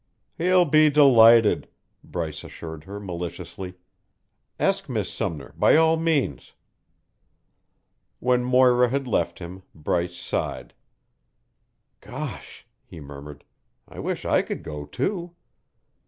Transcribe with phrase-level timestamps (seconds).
[0.35, 1.67] "He'll be delighted,"
[2.03, 3.75] Bryce assured her maliciously.
[4.59, 6.53] "Ask Miss Sumner, by all means."
[8.19, 10.73] When Moira had left him, Bryce sighed.
[11.99, 13.43] "Gosh!" he murmured.
[13.87, 15.35] "I wish I could go, too."